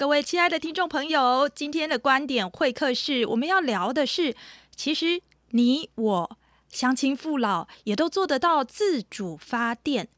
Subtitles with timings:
[0.00, 4.34] 各位亲爱的听众朋友，今天的观点会客室，我们要聊的是，
[4.74, 6.38] 其实你我
[6.70, 10.08] 乡亲父老也都做得到自主发电。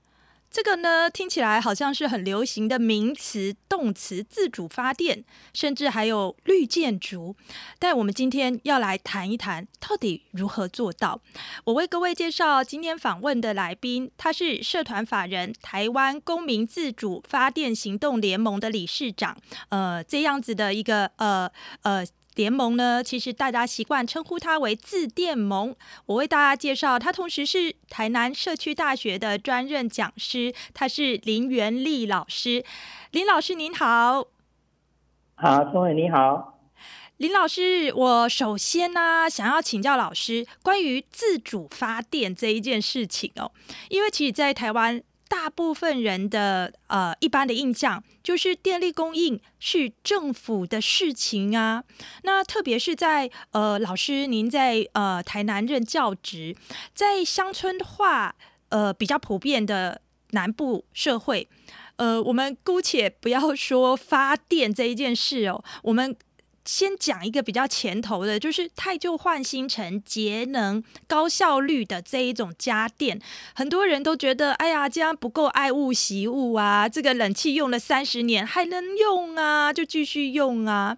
[0.52, 7.34] 这个呢，听起来好像是很流行的名词、动词，自主发电，甚至还有绿建筑。
[7.78, 11.22] 但我们今天要来谈一谈，到底如何做到？
[11.64, 19.38] 我为各位介绍今天访问的来宾，他是社团法人台湾公民自主发电行动联盟的理事长。
[19.70, 21.50] 呃，这样子的一个呃
[21.82, 22.06] 呃。
[22.34, 25.74] 联盟呢，其实大家习惯称呼它为自电盟。
[26.06, 32.64] 我为大家介绍，他同时是台南社区大学的专任讲师，他是林元利老师。
[33.10, 34.26] 林老师您好，
[35.34, 36.58] 好，各位你好，
[37.18, 43.52] 林老师，我首先呢、啊、想要请教老师关于自主发电这一件事情哦，
[43.90, 45.02] 因为其实，在台湾。
[45.32, 51.84] 大部分人的呃一般的印象就是电力供应是政府的事情啊。
[52.22, 56.54] 那特别是在呃老师您在呃台南任教职，
[56.94, 58.34] 在乡村化
[58.68, 61.48] 呃比较普遍的南部社会，
[61.96, 66.14] 呃我们姑且不要说发电这一件事哦，我们。
[66.64, 73.20] 先讲一个比较前头的，就是汰旧换新成节能高效率的这一种家电，
[73.54, 76.88] 很多人都觉得，哎呀，这样不够爱物惜物啊！
[76.88, 80.96] 这个冷气用了三十年还能用啊，就继续用啊。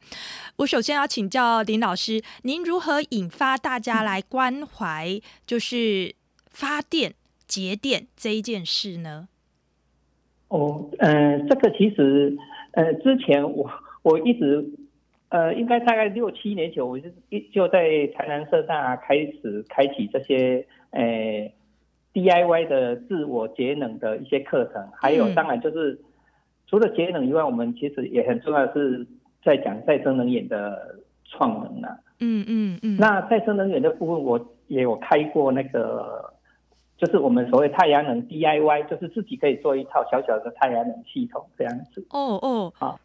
[0.57, 6.15] 我首先要请教林老师，您如何引发大家来关怀，就是
[6.51, 7.15] 发电
[7.49, 9.29] 节电这一件事呢？
[10.49, 12.37] 哦，嗯、呃，这个其实，
[12.73, 13.71] 呃，之前我
[14.03, 14.71] 我一直。
[15.31, 21.51] 呃，应该大概六七年前，我就一就在台南社大开始开启这些呃
[22.13, 25.99] DIY 的自我节能的一些课程，还有当然就是
[26.69, 29.07] 除了节能以外，我们其实也很重要的是
[29.43, 31.99] 在讲再生能源的创能啊。
[32.21, 32.97] 嗯嗯嗯。
[33.01, 36.33] 那再生能源的部分，我也有开过那个，
[36.97, 42.07] 就是我们所谓太阳能 DIY，就是自己可以做一套小小的太阳能系统这样子。
[42.11, 43.01] 哦哦，好。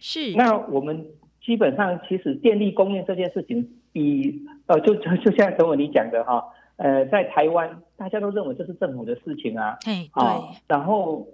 [0.00, 1.06] 是，那我们
[1.44, 6.44] 基本上其实电力供应这件事情比呃，就就就像陈伟你讲的哈，
[6.76, 11.26] 呃，在台湾大家都认为这是政府的事情啊，对，对，然后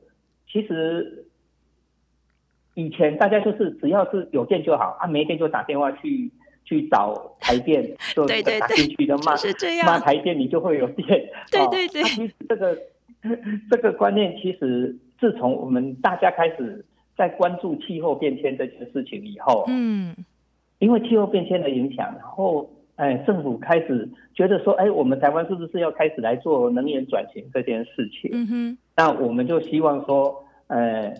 [0.51, 1.27] 其实
[2.75, 6.31] 以前大家就是只要是有电就好啊，没电就打电话去
[6.65, 7.83] 去找台电，
[8.15, 9.35] 就打进去的骂
[9.85, 11.07] 骂台电，你就会有电，
[11.51, 12.79] 对对对，其实这个
[13.71, 16.85] 这个观念其实自从我们大家开始。
[17.17, 20.15] 在关注气候变迁这件事情以后，嗯，
[20.79, 28.31] 因为气候变迁的影响，然后，哎，政府开始觉得说，哎，我们台湾是不是要开始来做能源转型这件事情？
[28.33, 31.15] 嗯哼，那我们就希望说，呃，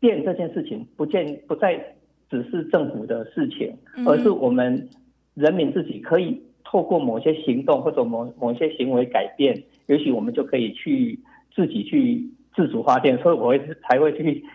[0.00, 1.94] 变这件事情不见不再
[2.30, 4.88] 只是政府的事情，而是我们
[5.34, 11.20] 人民自己可以透过某些行动或者某某些行为改变，也许我们就可以去
[11.54, 13.58] 自己去自主发电，所以我会
[13.88, 14.44] 才会去。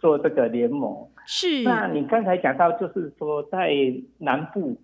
[0.00, 3.74] 做这个联盟是，那你刚才讲到，就是说在
[4.18, 4.76] 南部，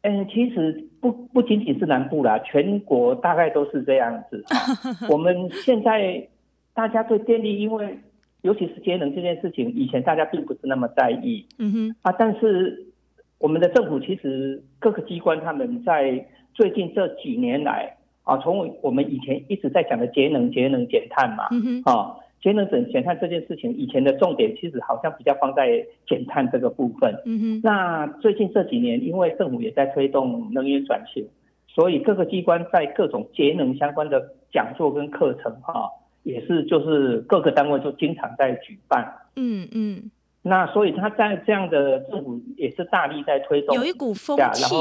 [0.00, 4.42] 嗯，其实不不仅仅是南部啦，全国大概都是这样子。
[5.12, 6.26] 我们现在
[6.72, 7.98] 大家对电力，因为
[8.40, 12.86] 尤其是节能这件事情，以前大家并不是那么在意，嗯哼啊，但是
[13.38, 17.94] 我们的政府其实各个机关他们在最近这几年来
[18.30, 22.16] 啊，从我们以前一直在讲的节能、节能减碳嘛，嗯哼啊。
[22.42, 27.14] 节能减减碳这件事情，以前的重点其实好像比较放在减碳这个部分。
[27.26, 27.60] 嗯哼。
[27.62, 31.26] 那最近这几年，因为政府也在推动能源转型，
[31.68, 35.90] 所以各个机关在各种节能相关的讲座跟课程，哈，
[36.22, 39.12] 也是就是各个单位就经常在举办。
[39.36, 40.10] 嗯嗯。
[40.40, 44.74] 那所以他在这样的政府也是大力在推动，有一股风气。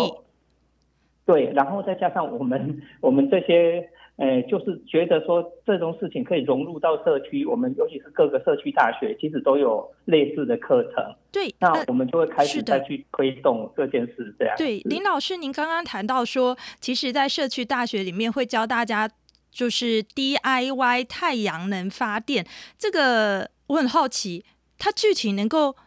[1.29, 3.87] 对，然后再加上我们我们这些。
[4.21, 11.15] 呃，就是觉得说这种事情可以融入到社区，我们尤其是各个社区大学，其实都有类似的课程。
[11.31, 14.35] 对，那我们就会开始再去推动这件事。
[14.37, 14.53] 这样。
[14.57, 19.09] 对，林老师，您刚刚谈到说，其实，在社区大学里面会教大家
[19.49, 22.45] 就是 DIY 太阳能发电。
[22.77, 24.43] 这个我很好奇，
[24.77, 25.77] 它具体能够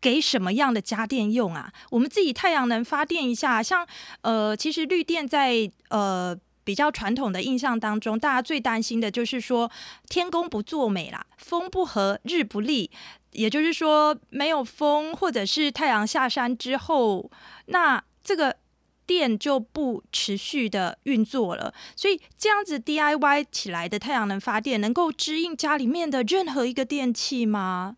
[0.00, 1.72] 给什么样的家电用啊？
[1.90, 3.86] 我们自己太阳能发电一下，像
[4.22, 6.38] 呃，其实绿电在呃。
[6.64, 9.70] 比较传统的印象当中，大家最担心的就是说
[10.06, 12.90] 天公不作美啦，风不和日不利，
[13.32, 17.30] 也就是说没有风，或者是太阳下山之后，
[17.68, 18.54] 那这个
[19.06, 21.72] 电就不持续的运作了。
[21.96, 27.96] 所以这样子 DIY 起来的太阳能发电，能够支应家里面的任何一个电器吗？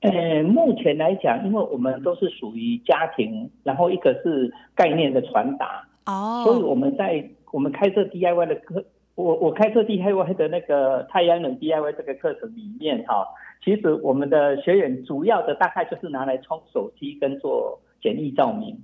[0.00, 8.82] 呃，目前来讲，因为我们都是属于家庭，然后一个是概念的传达哦，所以我们在我们开设 DIY 的课，
[9.14, 13.26] 我我开设 DIY 的那个太阳能 DIY 这个课程里面哈，
[13.62, 18.78] 其实我们的学员主要的大概就是拿来充手机跟做简易照明。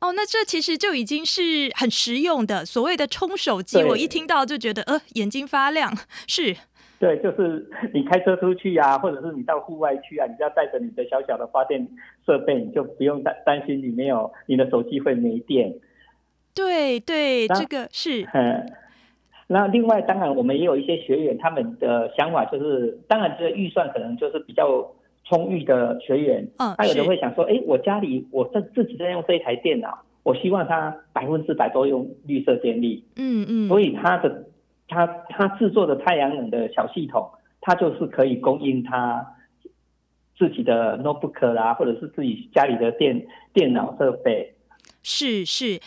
[0.00, 2.64] 哦，那这其实就已经是很实用的。
[2.64, 5.90] 所谓的充手机，我一听到就觉得呃眼睛发亮。
[6.26, 6.54] 是，
[6.98, 11.86] 对，就是你开车出去啊，或者是你到户外去啊，你只要带着你的小小的发电
[12.24, 15.74] 设备，你就不用担担心你没有你的手机会没电。
[16.54, 18.26] 对对，这个是。
[18.32, 18.66] 嗯，
[19.46, 24.92] 那另外当然我们也有一些学员，他们的想法就是，当然这个预算可能就是比较。
[25.26, 34.44] 充裕的学员，嗯，他有的会想说，哎，我家里我在自己在用这一台电脑，我希望它百分之百都用绿色电力，嗯嗯，所以他的
[34.88, 39.34] 他他制作的太阳能的小系统，他就是可以供应他
[40.36, 44.54] 自己的 notebook 啦，或者是自己家里的电电脑设备，
[45.02, 45.80] 是是。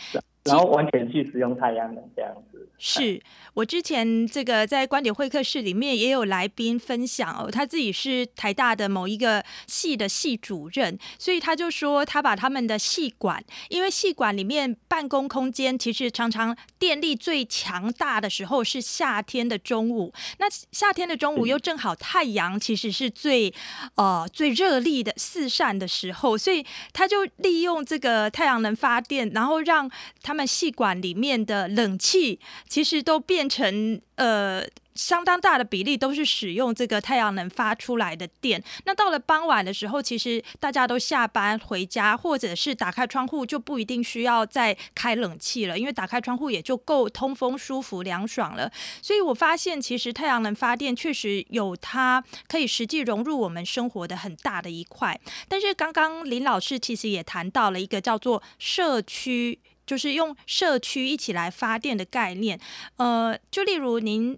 [0.48, 3.22] 然后完全去使用太阳能这样子，是
[3.54, 23.54] 我之前这个在观点会客室里面也有来宾分享哦，他自己是台大的某一个系的系主任，所以他就说他把他们的系馆，因为系馆里面办公空间其实常常电力最强大的时候是夏天的中午，那夏天的中午又正好太阳其实是最
[23.96, 29.92] 呃最热力的四散的时候，所以他就利用这个太阳能发电，然后让
[30.24, 30.37] 他们。
[30.38, 32.40] 他们系馆里面的冷气
[32.70, 34.64] 其实都变成呃
[34.94, 38.64] 相当大的比例都是使用这个太阳能发出来的电。
[38.86, 48.72] 那到了傍晚的时候，其实大家都下班回家，或者是打开窗户，就不一定需要再开冷气了，因为打开窗户也就够通风、舒服、凉爽了。
[49.02, 55.20] 所以我发现，其实太阳能发电确实有它可以实际融入我们生活的很大的一块。
[55.48, 59.60] 但是刚刚林老师其实也谈到了一个叫做社区。
[59.88, 62.60] 就是用社区一起来发电的概念，
[62.98, 64.38] 呃，就例如您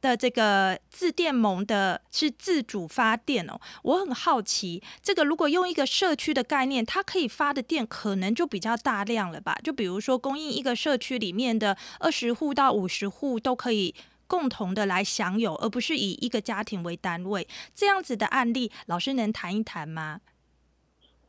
[0.00, 9.58] 的这个自电盟的是自主发电哦，我很好奇，这个如果用一个社区的概念，它可以发的电可能就比较大量了吧？
[9.64, 13.94] 就比如说供应一个社区里面的二十户到五十户都可以
[14.26, 20.20] 共同的来享有，而不是以一个家庭为单位，这样子的案例，老师能谈一谈吗？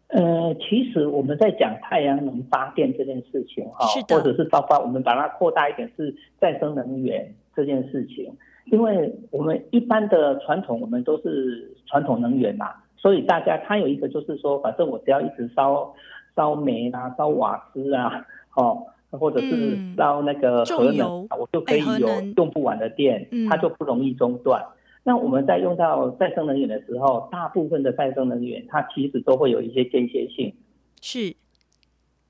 [0.07, 8.31] 呃，其实我们在讲太阳能发电这件事情哈，或者是包括我们把它扩大一点是再生能源这件事情，
[8.65, 15.93] 因为我们一般的传统我们都是传统能源嘛，所以大家他有一个就是说，反正我只要一直烧
[16.35, 18.25] 烧煤啊、烧瓦斯啊，
[18.55, 22.07] 哦，或者是烧那个核能，我就可以有
[22.37, 24.63] 用不完的电，它就不容易中断。
[25.07, 30.51] 那我们在用到再生能源的时候，大部分的再生能源它其实都会有一些间歇性。
[30.99, 31.35] 是。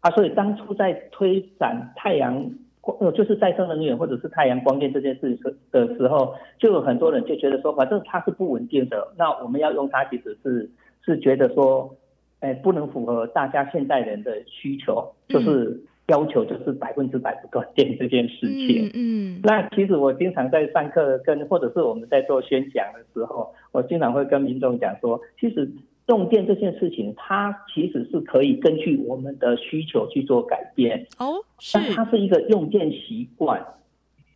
[0.01, 2.51] 啊，所以当初在推展太阳
[2.81, 5.39] 光，呃，就是再生能源或者是太阳光电这件事
[5.72, 10.69] 的时候，就有很多人就觉得说，反正它是不稳定的，那我们要用它，其实是
[11.01, 11.95] 是觉得说，
[12.42, 15.69] 哎，不能符合大家现代人的需求，就是。
[15.69, 18.91] 嗯要求就是百分之百不断电这件事情。
[18.93, 25.67] 嗯，嗯，那其实我经常在上课跟或者是我们在做宣讲的时候，我经常会跟民众讲说，其实
[26.07, 31.07] 用电这件事情，它其实是可以根据我们的需求去做改变。
[31.17, 31.79] 哦，是。
[31.79, 33.65] 但它是一个用电习惯。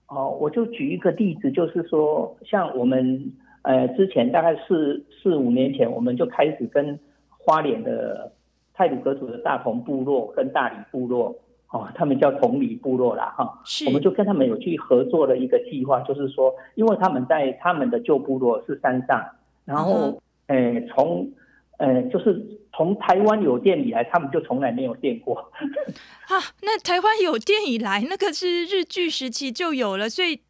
[0.08, 7.00] 哦，我就举一个例子，就是说，像我们呃之前大概四四五年前，我们就开始跟
[7.38, 8.32] 花莲的
[8.74, 11.36] 泰鲁格族的大同部落跟大理部落。
[11.72, 19.24] 哦，他们叫同里部落啦，哈，是，我们就跟他们有去合作的一个计划，就是说，因为他们在他们的旧部落是山上，
[19.66, 21.32] 然后，诶，从，
[21.78, 25.52] 诶，就是从台湾有电以来，他们就从来没有电过。
[26.28, 30.42] 啊，那台湾有电以来，那个是日据时期就有了，所以。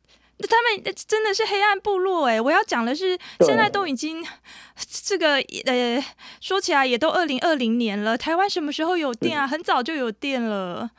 [0.48, 2.40] 他们真的是黑暗部落哎！
[2.40, 4.24] 我要讲的是，现在都已经
[5.04, 5.34] 这个
[5.66, 6.02] 呃，
[6.40, 8.18] 说起来也都二零二零年了。
[8.18, 9.46] 台湾什么时候有电啊？
[9.46, 10.90] 很早就有电了。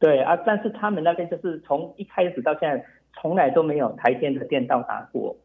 [0.00, 2.84] 对啊，但是他们那边就是从一开始到现在，
[3.20, 5.36] 从来都没有台电的电到达过。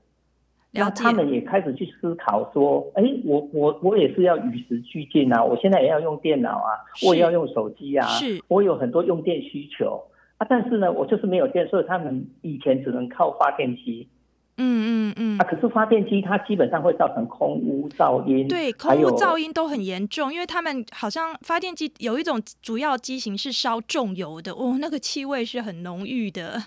[0.71, 5.43] 然后他们也开始去思考说：哎，我我我也是要与时俱进啊！
[5.43, 6.71] 我现在也要用电脑啊，
[7.07, 10.03] 我也要用手机啊，是我有很多用电需求。
[10.37, 14.09] 啊，但是呢，我就是没有电，所以他们以前只能靠发电机。
[14.57, 15.37] 嗯嗯嗯。
[15.39, 18.47] 啊，可是发电机它基本上会造成空污噪音。
[18.47, 26.63] 对，空污噪音都很严重，因为他们好像发电机有一种主要机型是烧重油的，哦，那个气味是很浓郁的。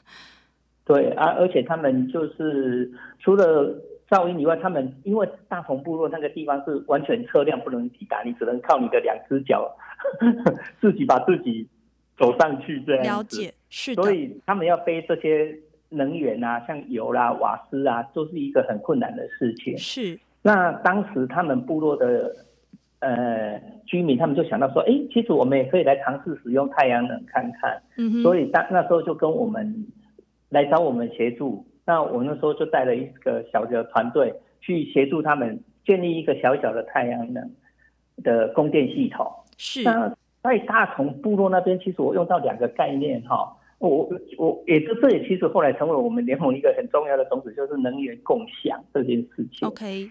[0.84, 3.74] 对啊，而且他们就是除了
[4.08, 9.70] 噪音以外，他们因为大同部落那个地方是完全车辆不能抵达，你只能靠你的两只脚
[10.80, 11.66] 自己把自己
[12.18, 13.10] 走上去这样子。
[13.10, 14.02] 了解，是的。
[14.02, 15.54] 所以他们要背这些
[15.90, 19.76] 能源啊，像油啦、瓦斯啊，都是一个很困难的事情。
[19.78, 20.18] 是。
[20.42, 22.34] 那当时他们部落的
[23.00, 27.82] 呃居民，他们就想到说，哎，其实我们也可以来尝试使用太阳能看看。
[27.96, 28.22] 嗯。
[28.22, 29.86] 所以当那时候就跟我们
[30.48, 31.66] 来找我们协助。
[31.84, 37.50] 那我那时候就带了一个小的团队去协助他们建立一个小小的太阳能
[38.22, 39.26] 的供电系统。
[39.56, 39.82] 是。
[39.84, 44.08] 那在大同部落那边，其实我用到两个概念哈，我
[44.38, 49.66] 我也这这也其实后来成为我们联盟一个很重要的宗旨，就是能源共享这件事情。
[49.68, 50.10] OK。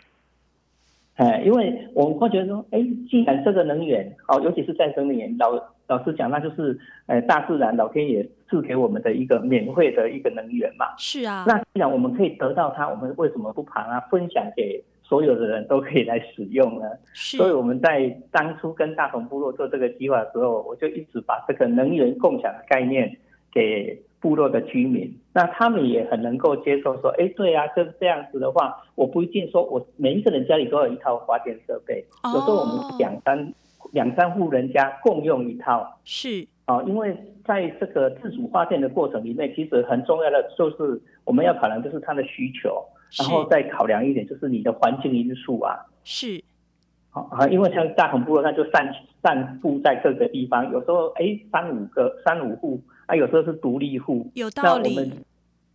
[1.16, 10.86] 哎，因为我们会觉得说，哎，既然这个能源，哦，尤其是再生能源，老老实讲，那就是，呃，大自然老天爷赐给我们的一个免费的一个能源嘛。
[11.00, 11.44] 是啊。
[11.48, 16.86] 那既然我们可以得到它，我们为什么不把它分享给所有的人都可以来使用呢？
[17.14, 17.36] 是。
[17.38, 23.18] 所以我们在当初跟大同部落做这个计划的时候，我就一直把这个能源共享的概念
[23.58, 24.04] 给。
[24.20, 33.54] 部落的居民，那他们也很能够接受说，哎，对啊，就是这样子的话，我不一定说我每一个人家里都有一套发电设备，有时候我们两三
[33.92, 42.84] 两三户人家共用一套，是啊，因为在这个自主发电的过程里面，其实很重要的就是我们要考量就是它的需求，
[43.20, 46.44] 然后再考量一点就是你的环境因素啊，是，
[47.12, 52.82] 啊，因为像大同部落，它就散散布在各个地方，有时候哎三五个三五户。
[53.08, 55.12] 啊，有时候是独立户，有道理。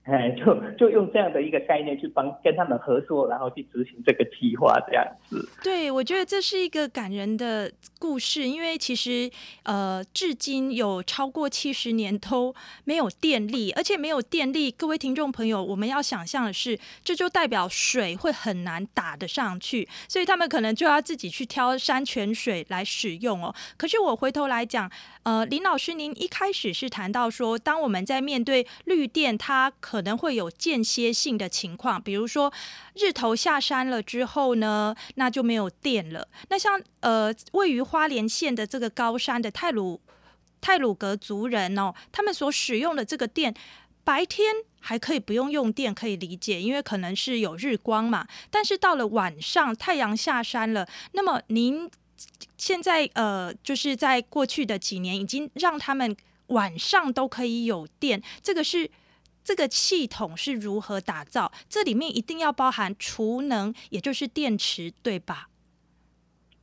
[0.05, 5.49] 哎，就就用这样的一个概念去帮跟他们合作，然后去执行这个计划，这样子。
[5.63, 9.31] 对，我觉得这是一个感人的故事，因为其实
[9.63, 23.55] 呃，至今有超过七十年都没有电力，而且没有电力，各位听众朋友，我们要想象的是，这就代表水会很难打得上去，所以他们可能就要自己去挑山泉水来使用哦。
[23.77, 24.91] 可是我回头来讲，
[25.23, 32.51] 呃，林老师，您一开始是谈到说，当我们在面对绿电，它可能会有间歇性的情况，比如说
[32.95, 36.27] 日头下山了之后呢，那就没有电了。
[36.49, 40.01] 那像呃位于花莲县的这个高山的泰鲁
[40.63, 43.55] 泰鲁格族人哦，他们所使用的这个电，
[44.03, 48.27] 白天还可以不用用电，可以理解，因为可能是有日光嘛。
[48.51, 51.91] 但是到了晚上，太阳下山了，那么您
[52.57, 58.91] 现在呃就是在过去的几年已经让他们晚上都可以有电，这个是。
[59.45, 61.51] 这个系统是如何打造？
[61.69, 65.49] 这里面一定要包含储能，也就是电池，对吧？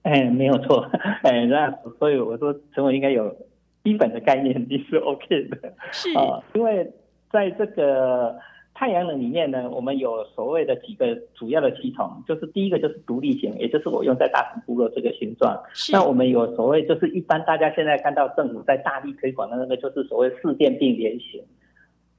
[0.04, 0.90] 哎，没有错。
[1.24, 1.70] 哎，那
[2.00, 3.36] 所以我说，陈伟应该有
[3.84, 5.74] 基本的概念，你是 OK 的。
[5.92, 6.90] 是啊、呃，因为
[7.30, 8.40] 在这个
[8.74, 15.62] 太阳能里面呢，我们有所谓的几个主要的系统，就是第一个就是独立型，也就是我用在大同部落这个形状。
[15.74, 21.44] 是那我们有所谓，就是一般大家现在看到政府在大力推广的那个，就是所谓四电并联型。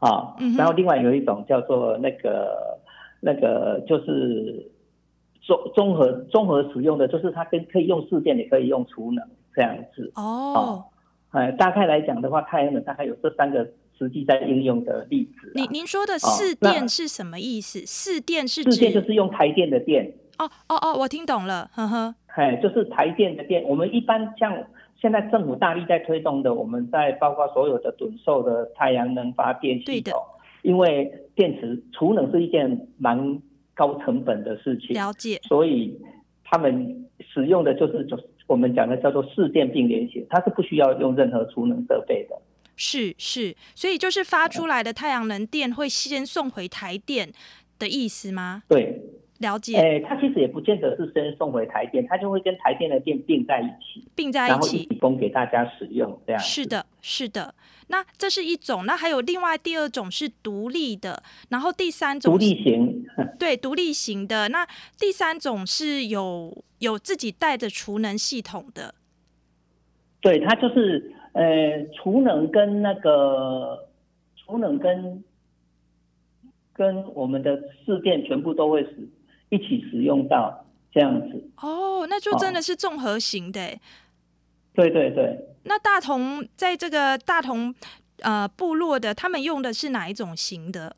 [0.01, 2.79] 啊，然后另外有一种叫做那个
[3.21, 4.73] 那个就是
[5.43, 9.23] 综综合综合使用的，就是它跟可以用市电，也可以用储能
[9.55, 10.11] 这样子。
[10.15, 10.85] 哦，
[11.33, 15.53] 哎，大概来讲的话，太阳能大概有这三个实际在应用的例子。
[15.55, 17.85] 您您说的市电是什么意思？
[17.85, 20.15] 市电是指市电就是用台电的电。
[20.39, 22.15] 哦哦哦，我听懂了，呵呵。
[22.29, 24.65] 哎，就是台电的电，我们一般像。
[25.01, 30.21] 现在政府大力在推动的，我们在包括所有的趸售的太阳能发电系统。
[30.63, 33.41] 因为电池储能是一件蛮
[33.73, 35.41] 高成本的事情，了解。
[35.43, 35.99] 所以
[36.45, 42.37] 他们使用的就是就我们讲的叫做市电并联型，它是不需要用任何储能设备的。
[42.77, 47.33] 是是，所以就是发出来的太阳能电会先送回台电
[47.79, 48.63] 的意思吗？
[48.69, 49.01] 对。
[49.41, 56.41] 了解，哎、欸，它其实也不见得是先送回台电，他就会跟台电的电并在一起，并在一起，提供给大家使用，这样。
[56.41, 57.55] 是的，是的。
[57.89, 63.07] 那这是一种，那还有另外第二种是独立的，然后第三种独立型，
[63.41, 64.51] 对，独立型的。
[64.51, 64.67] 那
[64.99, 68.95] 第三种是有有自己带着储能系统的，
[70.21, 71.43] 对，它就是呃，
[71.97, 73.89] 储能跟那个
[74.37, 75.25] 储能跟
[76.75, 77.57] 跟我们的
[77.87, 79.09] 市电全部都会使。
[79.51, 83.61] 一起使用到这样子哦，那就真的是综合型的。
[84.73, 85.47] 对对对。
[85.65, 87.75] 那大同在这个大同
[88.23, 90.97] 呃部落的，他们用的是哪一种型的？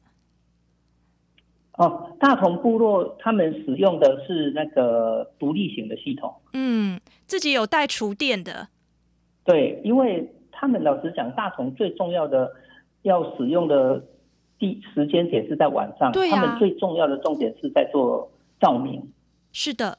[1.79, 6.35] 哦，大同部落他们使用的是那个独立型的系统。
[6.53, 8.69] 嗯，自己有带厨电的。
[9.45, 12.53] 对，因为他们老实讲，大同最重要的
[13.03, 14.05] 要使用的
[14.59, 18.31] 地时间点是在晚上，对啊，他们最重要的重点是在做。
[18.63, 19.13] 照明。
[19.53, 19.99] 是的，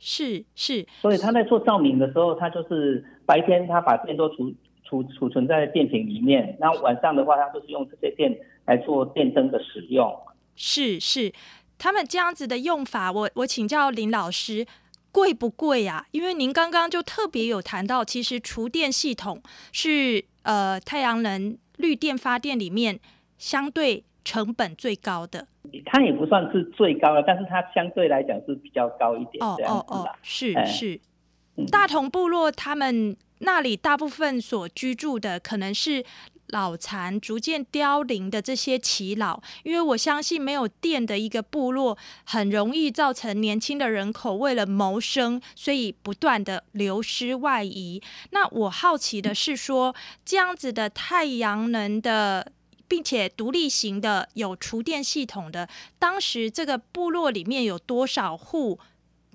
[0.00, 0.84] 是是。
[1.02, 10.12] 所以他在做照明的时候，他就是白天他把电都储储储存在电瓶里面，那晚上的话，他就是用这些电来做电灯的使用。
[10.56, 11.32] 是是，
[11.78, 14.66] 他们这样子的用法，我我请教林老师。
[15.12, 16.06] 贵不贵呀？
[16.10, 23.00] 因为您刚刚就特别有谈到，其实厨电系统是呃太阳能绿电发电里面
[23.38, 25.46] 相对成本最高的。
[25.84, 29.44] 它也不算是最高的，但是它相对来讲是比较高一点。
[29.44, 30.66] 哦哦哦，是是。
[30.66, 31.00] 是
[31.56, 36.04] 嗯、大同部落他们那里大部分所居住的可能是。
[36.50, 48.00] 老残、逐渐凋零的这些耆老，因为我相信没有电的一个部落，很容易造成年轻的人口为了谋生，所以不断的流失外移。
[48.30, 49.92] 那我好奇的是说，
[50.24, 52.52] 这样子的太阳能的，
[52.88, 58.78] 并且独立型的有厨电系统的，当时这个部落里面有多少户？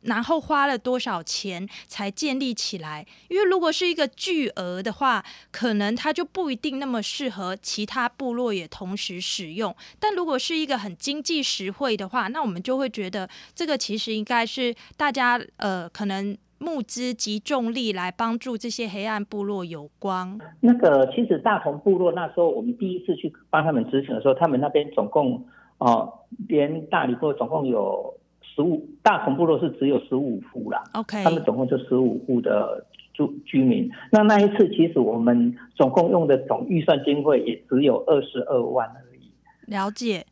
[0.03, 3.05] 然后花了多少钱才建立起来？
[3.27, 9.75] 因为如果是一个巨额的话，可能它就不一定那么适合其他部落也同时使用。
[10.00, 20.39] 但如果是一个很经济实惠的话，那我们就会觉得这个其实应该是大家呃可能募资及重力来帮助这些黑暗部落有光。
[20.62, 25.46] 那个其实大同部落那时候我们第一次去帮他们执行的时候，他们那边总共
[25.80, 26.13] 哦
[26.48, 28.15] 连大理部落总共有。
[28.53, 33.89] 十五大同部落是只有十五户啦，OK，他们总共就十五户的住居民。
[34.12, 39.32] 那那一次其实我们总共用的总预算经费也只有二十二万而已。
[39.68, 40.25] 了解，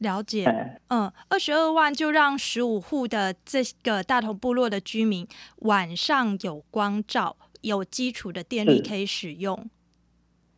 [0.00, 0.44] 了解，
[0.88, 5.26] 嗯，二十二万就让十五户的这个大同部落的居民
[5.56, 9.68] 晚上有光照，有基础的电力可以使用。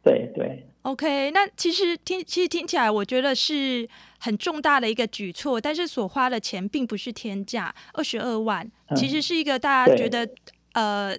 [0.02, 0.66] 对对。
[0.82, 10.25] OK，那其实听其实听起来，我觉得是很重大的一个举措，但是所花的钱并不是天价，二十二万，其实是一个大家觉得，
[10.72, 11.18] 嗯、呃，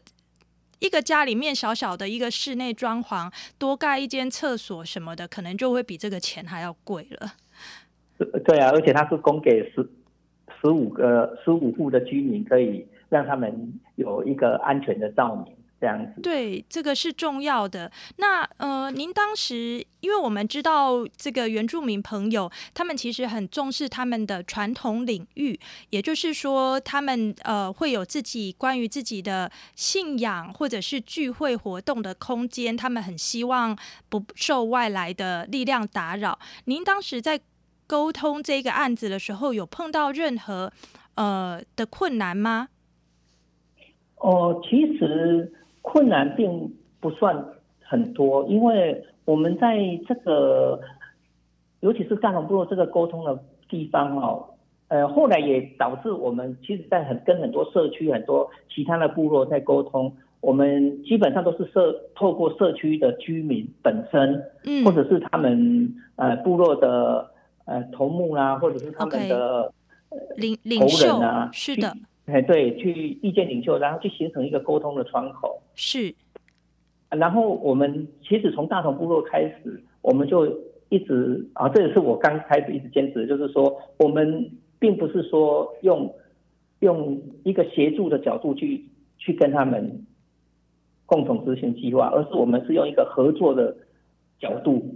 [0.80, 7.36] 一个家里面小小的一个室内装潢，多盖一间厕所什么的，可能就会比这个钱还要贵了。
[8.26, 9.90] 对啊，而且它是供给十
[10.62, 15.56] 十五个十五户的居民，可以让他们有一个安全的照明。
[15.84, 17.92] 这样子，对，这个是重要的。
[18.16, 25.60] 那呃，您当时，因为我们知道这个原住民朋友，他们其实很重视他们的传统领域，
[25.90, 36.40] 也就是说，他们呃会有自己关于自己的信仰或者是聚会活动的空间，他们很希望不受外来的力量打扰。
[36.64, 37.38] 您当时在
[37.94, 40.72] 沟通这个案子的时候，有碰到任何
[41.16, 42.70] 呃的困难吗？
[44.18, 45.52] 哦，其实。
[45.86, 47.46] 困难并不算
[47.82, 49.78] 很多，因为我们在
[50.08, 50.80] 这个，
[51.82, 54.48] 尤其是大同部落这个沟通的地方哦，
[54.88, 67.30] 呃，后来也导致我们其实，在很跟很多社区、很多其他的部落在沟通，我们基本上都是社透过社区的居民本身，嗯，或者是他们呃部落的
[67.66, 69.74] 呃头目啊，或者是他们的
[70.38, 71.96] 领领人啊，是的。
[72.26, 75.62] 哎，对，去意见领袖，然后去形成一个沟通的窗口。
[75.76, 76.16] 是，
[77.10, 80.48] 然后我们其实从大同部落开始，我们就
[80.88, 84.50] 一直啊，这也是我刚开始一直坚持的，就是说，我们
[84.80, 86.16] 并不是说用
[86.80, 88.86] 用一个协助的角度去
[89.18, 90.06] 去跟他们
[91.06, 93.76] 共同执行计划，而是我们是用一个合作的
[94.40, 94.96] 角度。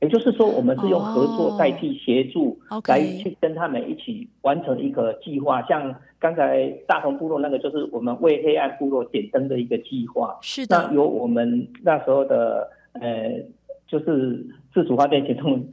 [0.00, 2.58] 也就是说，我们是用合作代替协助，
[2.88, 5.60] 来去跟他们一起完成一个计划。
[5.64, 10.38] 像刚才大同部落那个，就是我们为黑暗部落点灯的一个计划。
[10.40, 10.88] 是的。
[10.88, 13.44] 那由我们那时候的呃，
[13.86, 15.68] 就是自主发电行动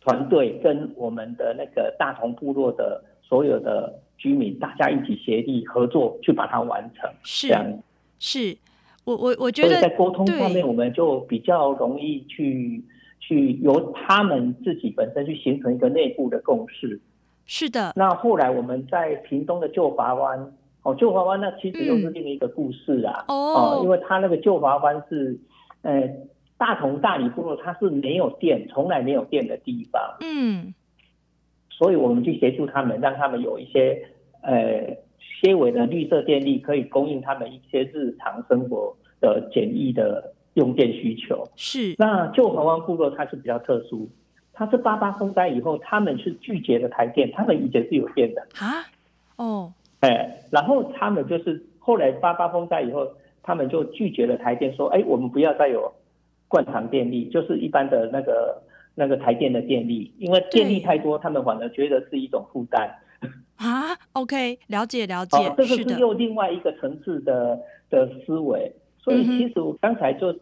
[0.00, 7.10] 团队跟我们的那个大同部落的所有的居民，大家一起协力合作去把它完成。
[7.22, 7.78] 是这样。
[8.18, 8.56] 是
[9.04, 12.82] 我我我觉得在沟通方面，我们就比较容易去。
[13.28, 16.98] 去由他们自己本身去形成一个内部的共识。
[17.44, 17.92] 是的。
[17.94, 20.50] 那后来我们在屏东的旧华湾，
[20.82, 23.26] 哦，旧华湾那其实又是另一个故事啊。
[23.28, 23.80] 嗯、哦。
[23.82, 25.38] 因为他那个旧华湾是，
[25.82, 26.08] 呃，
[26.56, 30.16] 大同大理部落，它是没有电，从来没有电的地方。
[30.20, 30.72] 嗯。
[31.68, 34.08] 所以我们去协助他们，让他们有一些
[34.40, 34.96] 呃
[35.42, 40.32] 些微的绿色电力，可以供应他们一些日常生活的简易的。
[40.58, 41.48] 用电需求。
[41.56, 41.94] 是。
[41.96, 44.08] 那旧华湾部落它是比较特殊，
[44.52, 48.42] 它是八八风灾以后，他们是拒绝了台电，他们以前是有电的。
[48.58, 48.84] 啊，
[49.36, 53.06] 哦，哎，然后他们就是后来八八风灾以后，
[53.42, 55.92] 他们就拒绝了台电，说，哎，我们不要再有
[56.48, 58.60] 灌肠电力，就是一般的那个
[58.96, 62.90] 那个台电的电力，因为电力太多，他们反而觉得是一种负担。
[63.56, 67.58] 啊，OK，了解了解，哦、这个是又另外一个层次的
[67.90, 68.72] 的思维。
[69.08, 70.40] 所以其实我刚才就是，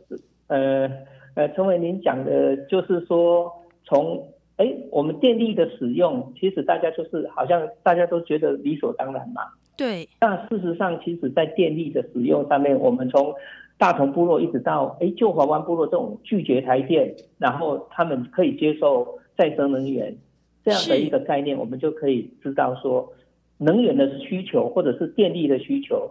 [0.48, 0.90] 呃
[1.34, 3.52] 呃，陈伟您讲的，就是说
[3.84, 4.26] 从
[4.56, 9.42] 哎我们电力的使用，其实大家就是好像大家都觉得理所当然嘛。
[9.76, 10.08] 对。
[10.20, 13.34] 那事实上，其实在电力的使用上面，我们从
[13.78, 20.16] 大同部落一直到哎旧华湾部落这种拒绝台电，然后他们可以接受再生能源
[20.64, 23.12] 这样的一个概念，我们就可以知道说，
[23.58, 26.10] 能源的需求或者是电力的需求，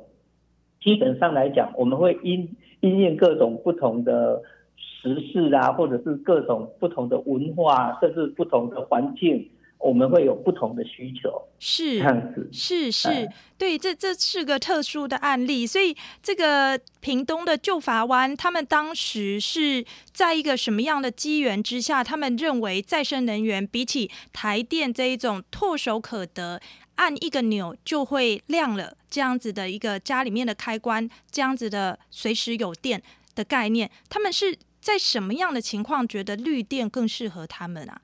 [0.85, 4.41] 基本上来讲，我们会因因应各种不同的
[4.77, 9.49] 时事啊，或者是各种不同的文化，甚至不同的环境。
[9.77, 15.67] 我们会有不同的需求，是这样子，是是，是对，这这是个特殊的案例。
[15.67, 22.03] 所以，这个屏东的旧法湾，他们当时是在一个什么样的机缘之下？
[22.03, 26.59] 他们认为再生能源比起台电这一种唾手可得、
[26.95, 33.01] 按一个钮就会亮了这样子的一个家里面的开关，这样子的随时有电
[33.35, 38.01] 的概念，他们是在什么样的情况觉得绿电更适合他们啊？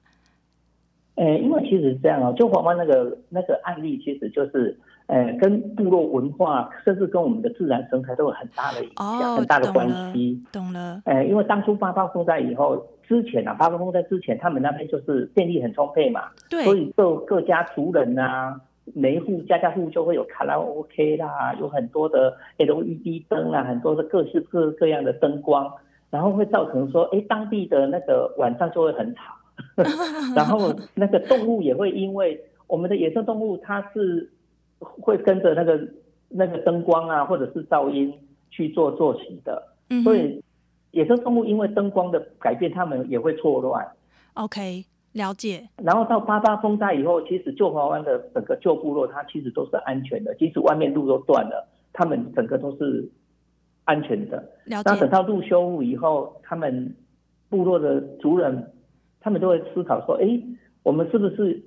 [1.15, 10.41] 呃，因为其实是这样哦，就黄湾那个那个案例，其实就是呃，跟部落文化，甚至跟我们的自然生态都有很大的影响，哦、很大的关系。
[10.51, 11.01] 懂了。
[11.05, 18.59] 呃，因为当初八八风灾以后，之前啊，八八风灾之前，他们那边就是电力很充沛嘛，对，所以各各家族人啊，
[18.93, 25.71] 每一户家家户就会有卡拉 OK 啦，有很多的 LED 灯啊，很多的各式各各样的灯光，
[26.09, 29.21] 然后会造成说，哎，当地的那个晚上就会很吵。
[30.35, 34.31] 然后那个动物也会因为我们的野生动物，它是
[34.79, 35.79] 会跟着那个
[36.29, 38.11] 那个灯光啊，或者是噪音
[38.49, 39.61] 去做作息的。
[40.03, 40.41] 所以
[40.91, 43.85] 野生动物因为灯光的改变，它们也会错乱。
[44.33, 45.67] OK，了解。
[45.77, 53.09] 然后到八八风灾以后，其实旧华湾的整个旧部落，它其实都是安全的，即使外面路都断了，他们整个都是
[53.85, 54.37] 安全的。
[54.65, 54.89] 了解。
[54.89, 56.95] 那等到路修复以后，他们
[57.49, 58.71] 部落的族人。
[59.23, 60.41] 他们都会思考说：“哎，
[60.81, 61.63] 我们是不是，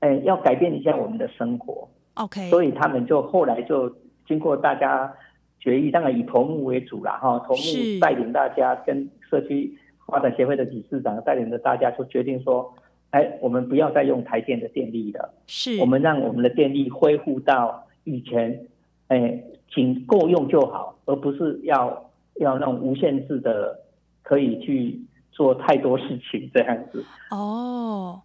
[0.00, 3.94] 哎，要改变一下我们的生活？”OK，所以他们就后来就
[4.26, 5.14] 经过大家
[5.60, 9.78] 决议，当然以头目为主啦，哈，头目带领大家跟社区
[10.08, 12.74] 发展协会的理事长带领着大家，就决定说
[13.10, 18.66] ：“哎，我们不要再用台电的电力了，是，我们让我们的电力恢复到以前，
[19.06, 23.80] 哎，仅够用就好，而不是要要那种无限制的
[24.22, 28.22] 可以去。”做太多事情这样子哦，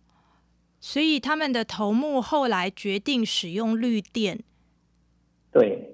[0.79, 4.39] 所以他们的头目后来决定使用绿电。
[5.51, 5.93] 对，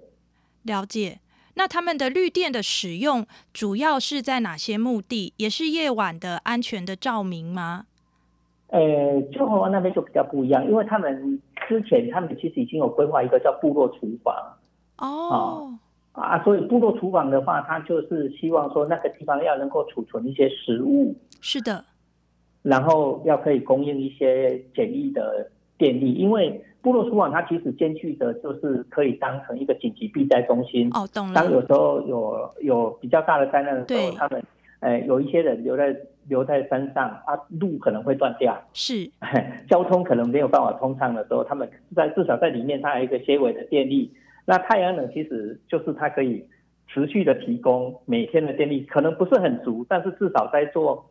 [0.63, 1.19] 了解。
[1.59, 5.33] 那他们的绿电的使用主要是在哪些目的？
[5.35, 7.85] 也是夜晚的安全的照明吗？
[8.67, 14.33] 呃，旧华湾那边就比较不一样，因为他们之前他们其实已经有规划一个叫部落厨房
[14.99, 15.07] 哦。
[15.09, 15.79] 哦
[16.13, 21.83] 啊，所以部落厨房的话，它就是希望说那个地方要能够储存一些食物，是的，
[22.61, 30.89] 然后要可以供应一些简易的电力，因为部落厨房它其实兼具的就是可以当成一个紧急避灾中心。
[30.93, 31.33] 哦，懂了。
[31.33, 34.43] 当有时候有有比较大的灾难的时候，他们
[34.79, 35.95] 呃有一些人留在
[36.27, 39.09] 留在山上啊，路可能会断掉，是，
[39.67, 44.13] 交通可能没有办法通畅的时候，他们在至少在里面它还有一个些微的电力。
[44.45, 46.43] 那太阳能其实就是它可以
[46.87, 51.05] 持续的提供每天的电力，可能不是很足，但是至少在做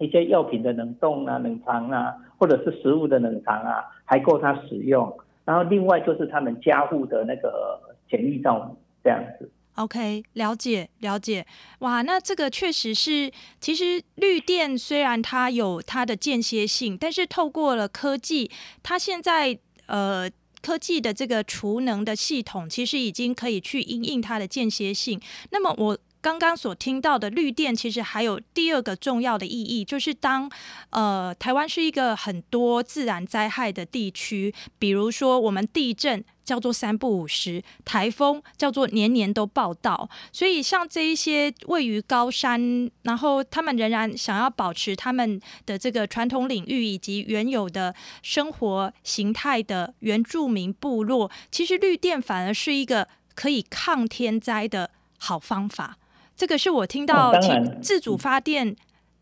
[0.00, 5.16] 一些药品的冷冻啊、冷藏啊，或者是食物的冷藏啊，还够他使用。
[5.44, 7.78] 然后另外就是他们家户的那个
[8.10, 9.48] 简易照明这样子。
[9.76, 11.46] OK，了解了解。
[11.78, 18.50] 哇，那这个确实是，其实绿电虽然它有它的间歇性，但是透过了科技，
[18.82, 20.28] 它现在呃。
[20.62, 25.18] 科技的这个储能的系统，其实已经可以去应应它的间歇性。
[25.52, 30.50] 那么我刚刚所听到的绿电，其实还有第二个重要的意义，就是当
[30.90, 36.24] 呃台湾是一个很多自然灾害的地区，比如说我们地震。
[36.42, 53.06] 叫做三不五时，台风叫做年年都报道，所以像这一些位于高山，然后他们仍然想要保持他们的这个传统领域以及原有的生活形态的原住民部落，其实绿电反而是一个
[53.36, 55.98] 可以抗天灾的好方法。
[56.40, 57.34] 这个是我听到
[57.82, 58.74] 自主发电，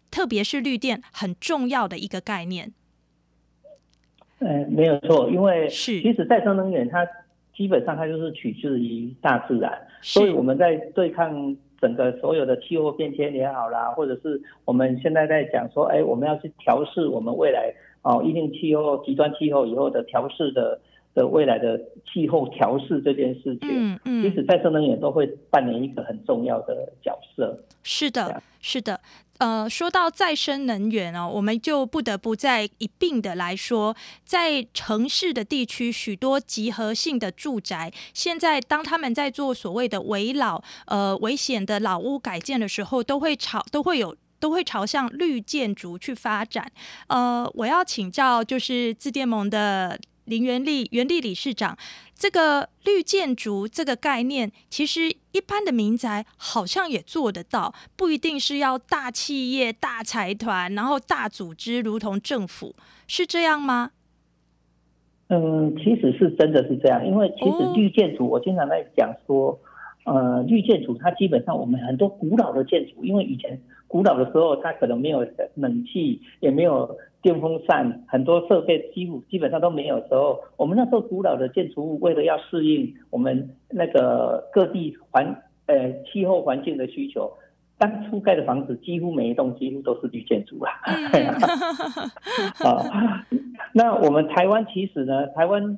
[0.09, 2.71] 特别是绿电很重要的一个概念。
[4.39, 6.01] 嗯，没有错，因为是。
[6.01, 7.05] 其实再生能源它
[7.57, 20.81] 基本上它就是取自于大自然，所以我们在对抗整个所有的气候变迁也好啦，或者是我们现在在讲说，哎，我们要去调试我们未来哦，一定气候极端气候以后的调试的
[21.19, 21.77] 的未来的
[22.07, 27.59] 气候调试这件事情，嗯嗯，其实再生能源都会扮演一个很重要的角色。
[27.83, 29.01] 是的，是的。
[29.39, 46.69] 呃，说到再生能源哦，我们就不得不再一并的来说，在城市的地区，许多集合性的住宅，现在当他们在做所谓的危老、呃危险的老屋改建的时候，都会朝都会有都会朝向绿建筑去发展。
[47.07, 49.97] 呃，我要请教，就是自电盟的。
[50.29, 51.77] 林元利，元利理事长，
[52.15, 62.75] 这个绿建筑这个概念，其实一般的民宅好像也做得到，不一定是要大企业、大财团，然后大组织，如同政府，
[63.07, 63.93] 是这样吗？
[65.31, 69.61] 嗯，其实是真的是这样，因为其实绿建筑，我经常在讲说，
[70.05, 76.97] 哦、呃，绿建筑它基本上我们很多古老的建筑，因为以前古老的时候，它可能没有冷气，也没有。
[77.21, 85.27] 电风扇很多设备几乎基本上都没有的时候，我们那时候古老的建筑物为了要适应我们那个各地环
[85.67, 87.29] 呃气候环境的需求，
[87.77, 90.71] 当初盖的房子几乎每一栋几乎都是绿建筑啊。
[92.65, 93.27] 啊，
[93.73, 95.77] 那我们台湾其实呢，台湾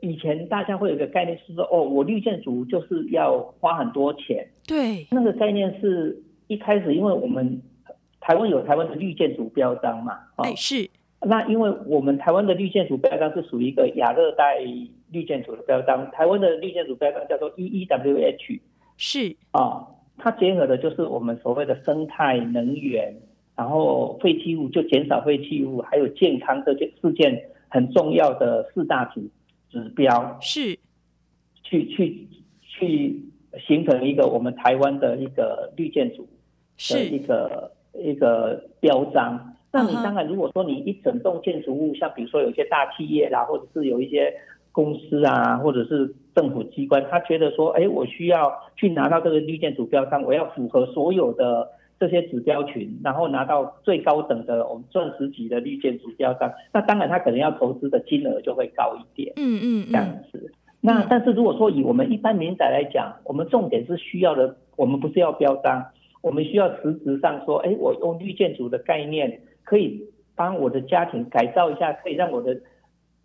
[0.00, 4.44] 以前大家会有一个概念是说，哦，我绿建筑就是要花很多钱。
[4.66, 6.20] 对，那个概念是
[6.54, 7.60] 一开始因为我们。
[8.26, 10.18] 台湾有台湾的绿建筑标章嘛？
[10.36, 10.90] 哎、欸，是。
[11.20, 14.60] 那因为我们台湾的绿建筑标章是属于一个亚热带
[15.10, 18.60] 绿建筑的标章，台湾的绿建筑标章叫做 EEWH。
[18.96, 19.36] 是。
[19.50, 19.86] 啊，
[20.16, 23.14] 它结合的就是我们所谓的生态能源，
[23.56, 29.20] 然后废弃物就减少废弃物，还有健康这件事件很重要的四大指
[29.68, 30.38] 指标。
[30.40, 30.78] 是。
[31.62, 32.26] 去去
[32.62, 33.20] 去
[33.66, 36.26] 形成一个我们台湾的一个绿建筑
[36.76, 37.70] 的一个。
[37.96, 44.34] 一个标章，那你当然，如果说你一整栋建筑物，像比如说有一些大企业啦，或者是有一些
[44.72, 51.68] 公司啊，或者是政府机关，他觉得说，哎，我需要去拿到这个绿建筑标章，我要符合所有的
[52.00, 60.50] 这些指标群，然后拿到最高等的我们钻石级的绿建筑标章，那当然他可能要投资的金额就会高一点，嗯嗯，这样子。
[60.80, 65.86] 那但是如果说以我们一般民宅来讲，我们重点是需要的，我们不是要标章。
[66.24, 70.02] 我们需要实质上说，哎，我用绿建筑的概念，可以
[70.34, 72.58] 帮我的家庭改造一下，可以让我的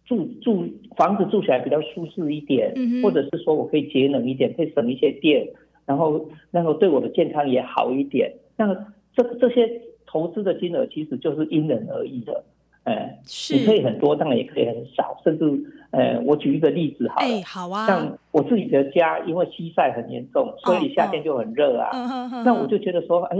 [0.06, 5.48] 住住房子住起来比较舒适一点，或者是说我可以节能一点，可以省一些电，
[5.86, 8.34] 然后然后对我的健康也好一点。
[8.58, 8.76] 那
[9.16, 12.44] 这这些投资的金额其实就是因人而异的。
[12.84, 13.56] 哎，是。
[13.56, 15.46] 你可以很多，当然也可以很少，甚至，
[15.92, 21.90] 呃，我举一个例子好了，哎，好啊，像我自己的家，因为西晒很严重，所以夏天就很热啊。
[21.94, 23.38] 哦哦、那我就觉得说，哎，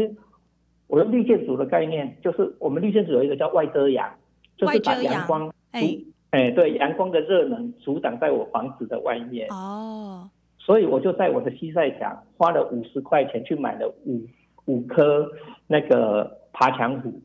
[0.88, 4.10] 我的绿建筑的概念，就是我们绿建筑有一个叫外遮阳，
[4.58, 5.98] 就是把阳光，哎，
[6.32, 9.48] 哎，对，阳光的热能阻挡在我房子的外面。
[9.50, 14.22] 哦，所以我就在我的西晒墙花了五十块钱去买了五
[14.66, 15.28] 五棵
[15.66, 17.22] 那个爬墙虎。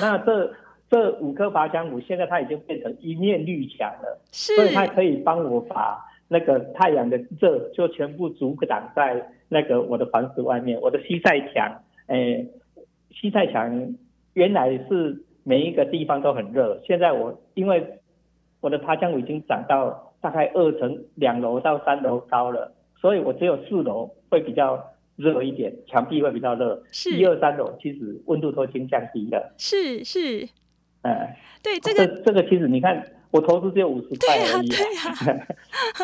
[0.00, 0.52] 那这
[0.90, 5.98] 这五棵爬墙虎，现在它已经变成一面绿墙了，是，所以它可以帮我把
[6.28, 10.80] 那个太阳的热就全部阻挡在那个我的房子外面。
[10.80, 12.46] 我的西晒墙，哎，
[13.10, 13.94] 西晒墙
[14.34, 17.98] 原来是每一个地方都很热，现在我因为
[18.60, 24.84] 我的爬墙虎已经长到大概二层两楼到三楼高了，所以我只有四楼会比较。
[25.18, 26.82] 热一点，墙壁会比较热。
[26.92, 29.54] 是，一二三楼其实温度都已经降低了。
[29.58, 30.48] 是是，
[31.02, 34.68] 哎，对这个这，这个其实你看，我投资只有五十块而已。
[34.68, 35.38] 对呀、啊，对呀、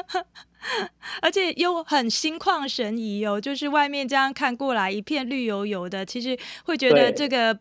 [0.08, 0.24] 啊。
[1.20, 7.58] 而且又很心旷神怡哦，就是外面这样看过来一片绿油油的，其实会觉得这个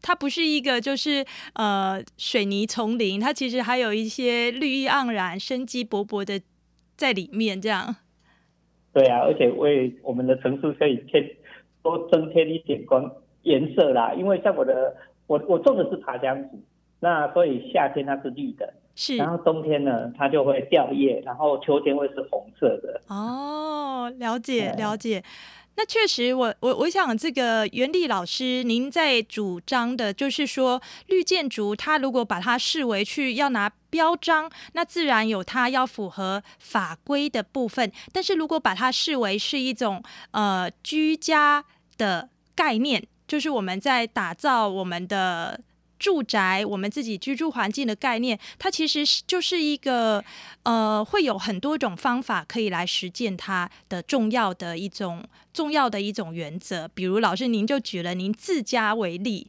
[0.00, 6.40] 它不是一个就是呃水泥丛林，它其实还有一些绿意盎然、生机勃勃的
[6.96, 7.96] 在里面这样。
[8.92, 11.24] 对啊，而且为我们的城市可以添
[11.82, 13.10] 多增添一点光
[13.42, 14.12] 颜色啦。
[14.14, 14.94] 因为像我的，
[15.26, 16.58] 我我种的是爬香子，
[16.98, 23.00] 那所以夏天它是绿的，是，然后冬天呢它就会掉叶，然后秋天会是红色的。
[23.08, 25.22] 哦，了解了解。
[25.80, 37.90] 那确实我，我我想，这个袁立老师，您在主张的，就是说，绿建筑，它如果把它视为去要拿标章，那自然有它要符合法规的部分。
[38.12, 41.64] 但是如果把它视为是一种呃居家
[41.96, 45.58] 的概念，就是我们在打造我们的
[46.00, 50.24] 住宅，我们自己居住环境的概念，它其实是就是一个
[50.64, 56.88] 呃，会有很多种方法可以来实践它的重要的一种重要的一种原则。
[56.94, 59.48] 比如老师您就举了您自家为例，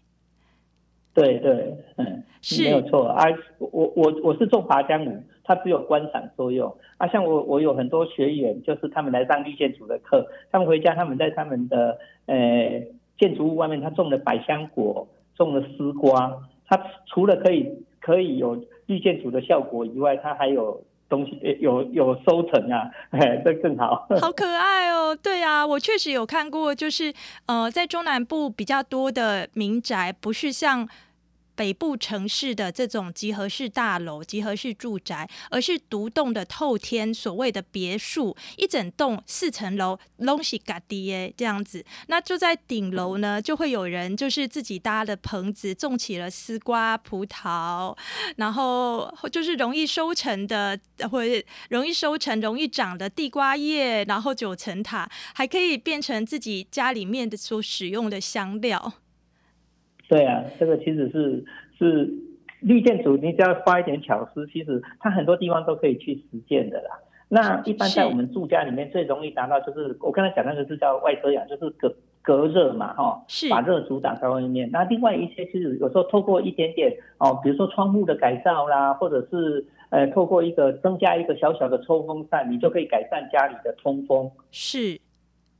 [1.13, 3.23] 对对，嗯，是没有错啊。
[3.57, 7.07] 我我我是种爬江虎，它只有观赏作用啊。
[7.07, 12.83] 像我我有很多学员，就是他们来上绿建筑的课，他们回家他们在他们的呃
[13.17, 15.07] 建筑物外面，他种了百香果。
[15.35, 16.31] 种了丝瓜，
[16.67, 17.67] 它除了可以
[17.99, 22.89] 可以有绿建筑的效果以外，它还有东西有有收成啊，
[23.43, 24.07] 这更好。
[24.21, 25.15] 好可爱哦！
[25.15, 27.13] 对啊，我确实有看过，就是
[27.45, 30.87] 呃，在中南部比较多的民宅，不是像。
[31.55, 41.85] 北部城市的这种集合式大楼、集合式住宅，而是独栋的透天，所谓的别墅，一整栋四层楼，拢是家己的这样子。
[42.07, 47.95] 那就在顶楼呢，就会有人就是自己搭的棚子，种起了丝瓜、葡萄，
[48.37, 50.79] 然后就是容易收成的，
[51.11, 58.93] 或者容易收成、容易长的地瓜叶，然后九层塔，还可以变成自己家里面的所使用的香料。
[60.11, 61.41] 对啊，这个其实是
[61.79, 62.09] 是
[62.59, 66.99] 绿建筑，你只要花一点巧思，其实它很多地方都可以去实践的啦。
[67.29, 74.69] 那一般在我们住家里面最容易达到，就是我刚才讲那个是叫外遮阳，就是隔隔热嘛，哈，把热阻挡在外面。
[74.69, 84.29] 那另外一些其实有时候透过一点点哦，比如说窗户的改造啦，或者是呃透过一个增加一个小小的抽风扇，你就可以改善家里的通风。
[84.51, 84.99] 是。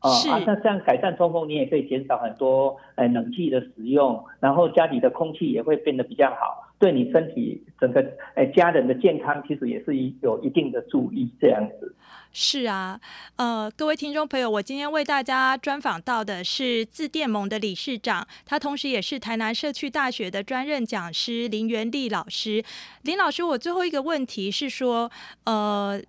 [0.02, 0.10] 啊，
[0.48, 8.04] 那这样改善通风，你也可以减少很多呃冷气的使用，然后家里的空气也会变得比较好，对你身体整个
[8.36, 11.96] 呃家人的健康其实也是有一定的注意这样子。
[12.34, 13.00] 是啊，
[13.36, 22.64] 呃，各位听众朋友，我今天为大家专访到的是自电盟的理事长，他同时也是台南社区大学的专任讲师林元利老师。
[23.04, 25.12] 林老师，我最后一个问题是说，
[25.44, 26.02] 呃，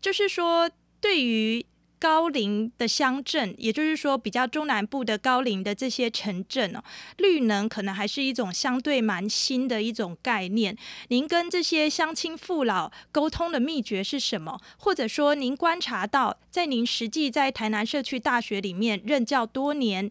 [0.00, 1.66] 就是说对于。
[2.00, 6.82] 高龄的乡镇，也就是说比较中南部的高龄的这些城镇哦，
[7.18, 10.74] 绿能可能还是一种相对蛮新的一种概念。
[11.08, 14.58] 您跟这些乡亲父老沟通的秘诀是什么？
[14.78, 20.10] 或者说您观察到，在您实际在台南社区大学里面任教多年，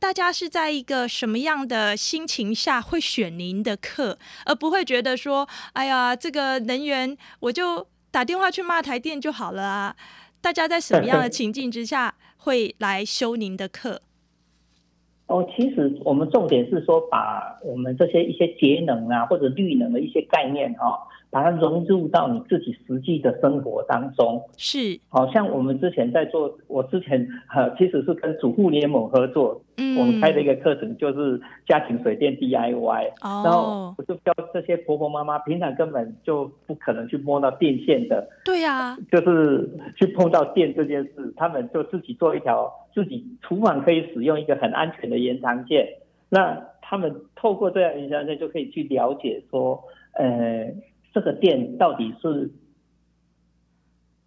[0.00, 9.96] 大家是在一个什么样的心情下会选您的课，而不会觉得说，哎呀，这个能源我就打电话去骂台电就好了啊？
[10.42, 14.02] 大家在什么样的情 境之下会来修您的课？
[15.28, 20.98] 哦，其实我们重点是说，把我们这些一些节能啊或者绿能的一些概念哈、哦，
[21.32, 24.40] 把它融入到你自己实际的生活当中。
[24.58, 29.62] 是，好像我们之前在做，我之前呃其实是跟主妇联盟合作。
[29.78, 39.66] 嗯，我们开的一个课程就是家庭水电 DIY，哦，然后我就教这些婆婆妈妈，平常根本就不可能去摸到电线的，对呀、啊，就是
[39.96, 45.88] 去碰到电这件事，他们就自己做一条自己厨房可以使用一个很安全的延长线，
[46.28, 50.70] 那他们透过这样延长线就可以去了解说，呃，
[51.12, 52.50] 这个电到底是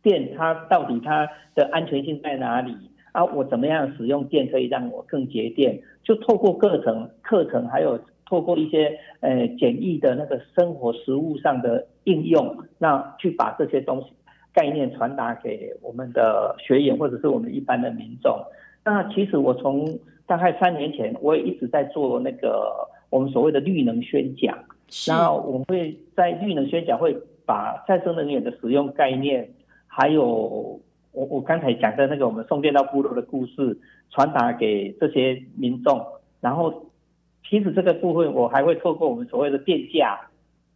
[0.02, 2.76] 电，它到底它的安全性在哪里？
[3.12, 5.82] 啊，我怎么样使用电可以让我更节电？
[6.04, 14.10] 就透过课程、课程，还有透过一些呃简易的那个生活实物上的应用，那去把这些东西
[14.54, 18.38] 概念传达给我们的学员或者是我们一般的民众。
[18.84, 24.58] 那其实我从大概三年前，我也一直在做那个我们所谓的绿能宣讲。
[25.08, 29.50] 那我们会在绿能宣讲会把再生能源的使用概念，
[29.88, 30.80] 还有。
[31.18, 36.06] 我我刚才讲的那个我们送电到部落的故事，传达给这些民众，
[36.42, 36.88] 然后
[37.50, 40.20] 其实这个部分我还会透过我们所谓的电价，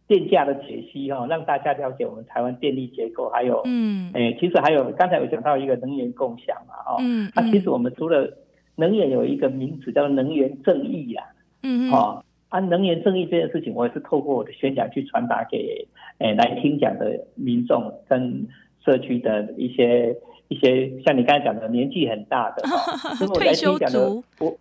[0.08, 8.38] 电价的解析哈，让大家了解我们台湾电力结构，还有嗯，哎，其实还有刚才我讲到一个能源共享嘛，哦，嗯，那其实我们除了
[8.76, 11.22] 能源有一个名词叫能源正义呀，
[11.62, 18.46] 嗯，哦，啊，能源正义这件事情，我也是透过我的宣讲去传达给诶来听讲的民众跟
[18.84, 20.14] 社区的一些。
[20.52, 22.64] 一些像你刚才讲的年纪很大的，
[23.38, 24.58] 退休族，我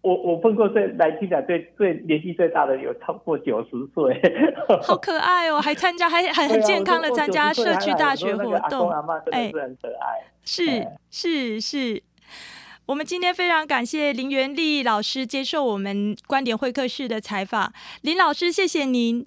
[0.00, 4.22] 我我碰过最来听讲最最年纪最大的有超过九十岁，
[4.80, 8.88] 好可爱哦，还参加还还很健康的参加社区大学活动，
[9.32, 12.00] 哎，是很可爱，是是是，
[12.86, 17.72] 我们今天非常感谢林元利老师接受我们观点会客室的采访，
[18.02, 19.26] 林老师谢谢您。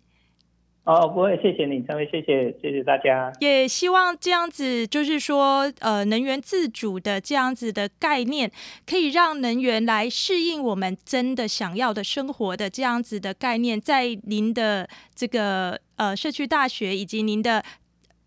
[0.86, 3.32] 哦，不会，谢谢你，各位，谢谢，谢谢大家。
[3.42, 8.50] 也希望这样子，就是说，呃，能源自主的这样子的概念，
[8.88, 17.62] 可以让能源来适应我们真的想要的生活的这样子的概念，在您的这个呃社区大学以及您的。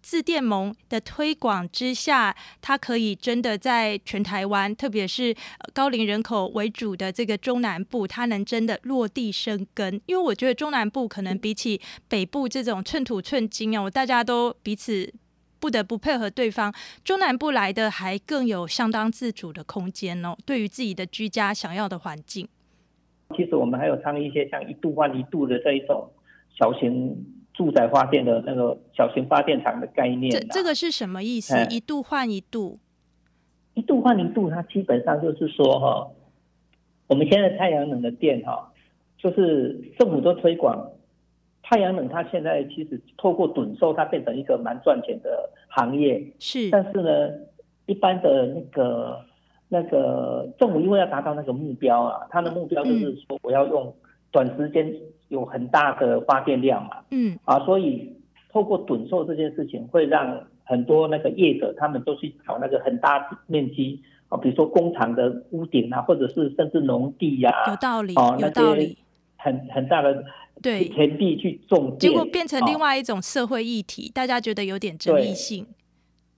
[0.02, 5.34] 自电盟的推广之下，它可以真的在全台湾，特别是
[5.72, 10.00] 高龄人口为主的这个中南部，它能真的落地生根。
[10.06, 15.10] 因为我觉得中南部可能比起北部这种寸土寸金啊，大家都彼此
[15.60, 16.74] 不得不配合对方。
[17.04, 22.48] 中南部来的还更有相当自主的空间哦，对于自己的居家想要的环境。
[23.36, 26.10] 其实我们还有参与一些像一度换一度的这一种
[26.58, 27.41] 小型。
[27.54, 31.54] 住宅发电的那个小型发电厂的概念，这这个是什么意思？
[31.68, 32.78] 一度换一度，
[33.74, 36.08] 一度换一度，它基本上就是说哈，
[37.08, 38.72] 我们现在太阳能的电哈，
[39.18, 40.92] 就是政府都推广
[41.62, 46.32] 太阳能，它现在其实透过趸售，它变成一个蛮赚钱的行业。
[46.38, 47.34] 是，但是呢，
[47.84, 49.20] 一般的那个
[49.68, 53.94] 那个政府因为要达到那个目标啊，它的目标就是说我要用
[54.30, 54.90] 短时间。
[55.32, 57.36] 有很大的发电量嘛，嗯。
[57.44, 58.14] 啊，所以
[58.52, 68.98] 透过趸售这件事情，会让很多那个业者他们都去找那个很大面积啊，比如说工厂的屋顶啊，或者是甚至农地呀，有道理，有道理，
[69.36, 70.22] 很很大的
[70.62, 70.84] 对。
[70.90, 75.66] 田地去种电，结果变成另外一种社会议题，大家觉得有点争议性。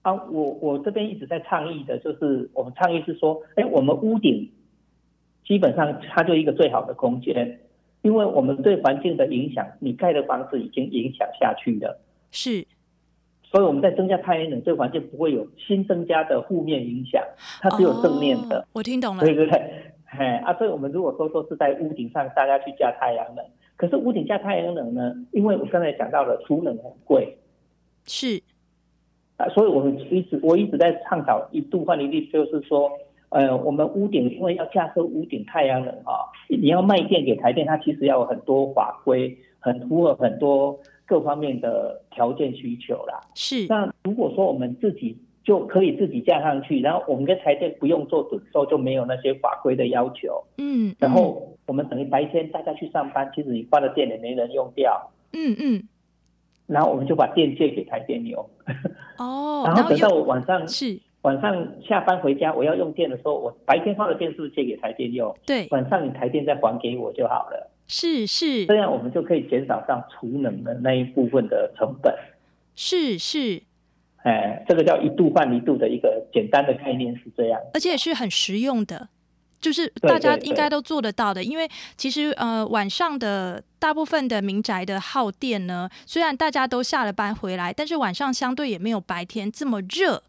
[0.03, 4.49] 啊，我我这边一直在倡议的，就是我们倡议是说，哎，我们屋顶
[5.45, 7.59] 基本上它就一个最好的空间。
[8.05, 11.99] 因为我们对环境的影响，你盖的房子已经影响下去了，
[12.29, 12.63] 是，
[13.41, 17.19] 所以我们在增加太阳能，对环境不会有新增加的负面影响，
[17.61, 18.59] 它只有正面的。
[18.59, 19.57] 哦、我听懂了，对对对？
[20.05, 23.43] 哎 啊，所以我们如果说说是在屋顶上大家去加太阳能，
[23.75, 25.15] 可是屋顶加太阳能呢？
[25.31, 27.35] 因为我刚才讲到了储能很贵，
[28.05, 28.39] 是，
[29.37, 32.91] 啊，所以我们一直我一直在倡导一度换一度，就是说。
[33.35, 43.19] 呃，我们屋顶因为要架设屋顶太阳能啊，你要卖电给台电，它其实要有很多法规，很符合很多各方面的条件需求啦。
[43.33, 43.65] 是。
[43.67, 50.41] 那如果说我们自己就可以自己架上去，然后我们跟台电不用做趸售，就没有那些法规的要求。
[50.57, 50.95] 嗯。
[50.97, 55.11] 然后我们等于白天大家去上班，其实你发的电也没人用掉。
[55.33, 55.83] 嗯嗯。
[56.67, 58.49] 然后我们就把电借给台电用。
[59.17, 59.63] 哦。
[59.67, 61.01] 然后等到我晚上是。
[61.25, 65.35] 晚上下班回家，我要用电的时候，我白天放的电是不是借给台电用？
[65.43, 67.71] 对，晚上你台电再还给我就好了。
[67.87, 72.13] 是是，这样我们就可以减少上储能的那一部分的成本。
[72.75, 73.63] 是是，
[74.17, 79.09] 哎，这个叫一度换一度的一个简单的概念是这样，而且是很实用的，
[79.59, 81.43] 就是大家应该都做得到的。
[81.43, 81.67] 因为
[81.97, 90.21] 其实呃晚上的大部分的民宅的耗电呢，虽然大家都下了班回来，但是晚上相对也没有白天这么热。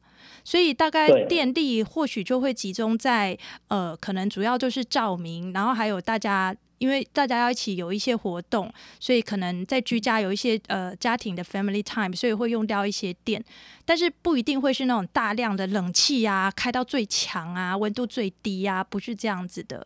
[0.47, 3.37] 所以大概电力或许就会集中在
[3.67, 13.45] 呃，可能主要就是照明，然后还有大家，因为大家要一起有一些活动，所以可能在居家有一些呃家庭的 family time，所以会用掉一些电，
[13.85, 19.85] 但是不一定会是那种大量的冷气啊，开到最强啊，温度最低啊，不是这样子的。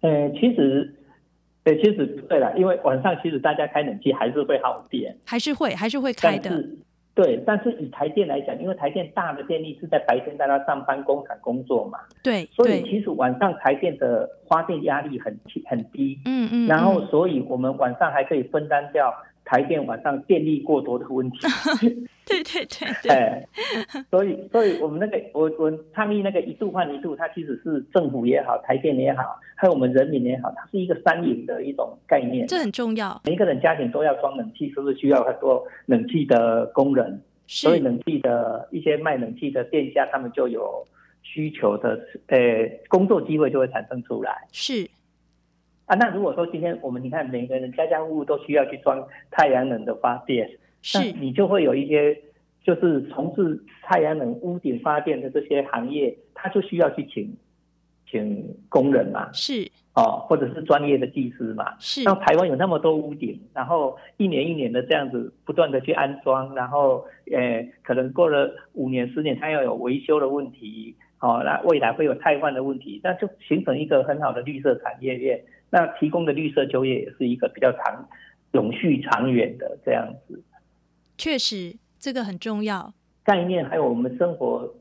[0.00, 0.94] 呃，其实，
[1.64, 6.64] 呃，其实对了，因为晚上其实大家开冷气还是会耗电，还是会还是会开的。
[7.14, 19.14] 对，但是以台电来讲，因为台电大的电力是在白天大家上班工厂工作嘛，对，所以其实晚上台电的发电压力很很低，嗯嗯，然后所以我们晚上还可以分担掉。
[19.44, 21.38] 台电晚上电力过多的问题，
[22.24, 23.46] 对对对对，哎，
[24.10, 33.20] 所以所以我们那个我我倡议那个一度换一度，它其实是政府也好，台电也好，还有我们人民也好，它是一个三赢的一种概念，这很重要。
[33.24, 37.20] 每一个人家庭都要装冷气，是不是需要很多冷气的工人？
[37.46, 40.86] 所以冷气的一些卖冷气的店家，他们就有
[41.22, 42.38] 需求的，呃，
[42.88, 44.48] 工作机会就会产生出来。
[44.50, 44.88] 是。
[45.86, 52.18] 啊，那如果说今天我们你看每个人家家户户都需要去装太阳能的发电，是，那你就会有一些
[52.62, 57.36] 就是从事太阳能屋顶发电的这些行业，他就需要去请
[58.10, 62.02] 请工人嘛，是，哦，或者是专业的技师嘛，是。
[62.04, 75.44] 那台湾有那么多屋顶，然后一年一年的这样子不断的去安装，然后呃，可能过了五年十年，它要有维修的问题，哦，那未来会有汰换的问题，那就形成一个很好的绿色产业链。
[75.74, 78.08] 那提供的绿色就业也是一个比较长、
[78.52, 80.40] 永续、长远的这样子。
[81.18, 82.94] 确实，这个很重要。
[83.24, 84.72] 概念还有我们生活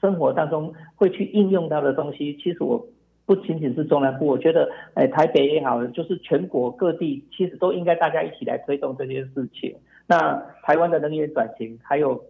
[0.00, 2.84] 生活当中会去应用到的东西，其实我
[3.26, 9.76] 不仅仅是中南部，我觉得，哎，台北也好，就是全国各地，其实都应该大家一起来推动这件事情。
[10.08, 12.24] 那台湾的能源转型，还有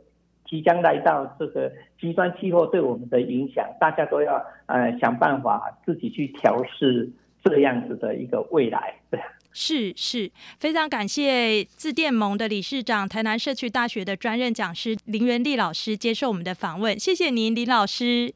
[0.44, 7.08] 即将来到这个极端气候对我们的影响，大家都要呃想办法自己去调适
[7.44, 8.94] 这样子的一个未来。
[9.10, 9.20] 对。
[9.50, 18.32] 是是，非常感谢自电盟的理事长、台南社区大学的专任讲师林元丽老师接受我们的访问，谢谢您，林老师。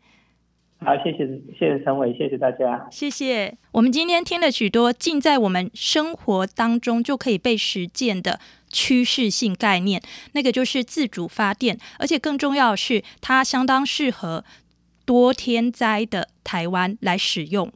[0.79, 1.19] 好，谢谢
[1.57, 3.57] 谢谢陈伟，谢谢大家，谢谢。
[3.71, 14.45] 我们今天听了许多尽在我们生活当中就可以被实践的趋势性概念，那个就是自主发电，而且更重要的是，它相当适合
[15.05, 17.71] 多天灾的台湾来使用。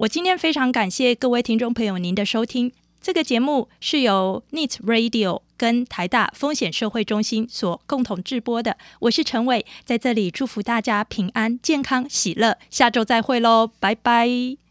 [0.00, 2.72] 我今天非常感谢各位听众朋友您的收听。
[3.02, 8.78] 这个节目是由 News Radio 跟台大风险社会中心所共同制播的。
[9.00, 12.56] 我是陈伟，在这里祝福大家平安、健康、喜乐。
[12.70, 14.69] 下周再会喽，拜拜。